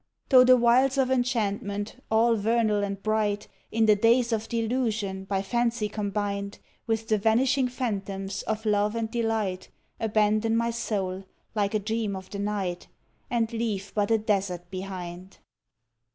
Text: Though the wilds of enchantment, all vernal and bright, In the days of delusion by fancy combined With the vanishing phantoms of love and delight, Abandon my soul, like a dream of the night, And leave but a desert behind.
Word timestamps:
Though 0.29 0.43
the 0.43 0.57
wilds 0.57 0.97
of 0.97 1.11
enchantment, 1.11 2.01
all 2.09 2.35
vernal 2.35 2.83
and 2.83 2.99
bright, 3.03 3.47
In 3.71 3.85
the 3.85 3.95
days 3.95 4.31
of 4.33 4.49
delusion 4.49 5.25
by 5.25 5.43
fancy 5.43 5.87
combined 5.89 6.57
With 6.87 7.07
the 7.07 7.19
vanishing 7.19 7.67
phantoms 7.67 8.41
of 8.47 8.65
love 8.65 8.95
and 8.95 9.11
delight, 9.11 9.69
Abandon 9.99 10.57
my 10.57 10.71
soul, 10.71 11.25
like 11.53 11.75
a 11.75 11.79
dream 11.79 12.15
of 12.15 12.31
the 12.31 12.39
night, 12.39 12.87
And 13.29 13.53
leave 13.53 13.91
but 13.93 14.09
a 14.09 14.17
desert 14.17 14.71
behind. 14.71 15.37